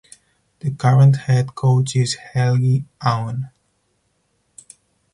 [0.61, 3.51] The current head coach is Helge Aune.